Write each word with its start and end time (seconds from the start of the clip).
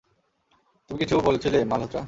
তুমি 0.89 0.97
কিছু 1.01 1.15
বলছিলে 1.27 1.57
মালহোত্রা? 1.65 1.99